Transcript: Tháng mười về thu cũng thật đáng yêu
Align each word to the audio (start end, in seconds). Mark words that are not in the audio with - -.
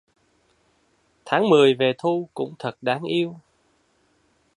Tháng 1.25 1.49
mười 1.49 1.73
về 1.73 1.93
thu 1.97 2.29
cũng 2.33 2.53
thật 2.59 2.75
đáng 2.81 3.03
yêu 3.03 3.35